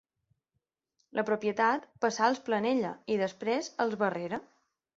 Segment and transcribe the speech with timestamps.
[1.19, 4.45] La propietat passà als Planella i després als Barrera.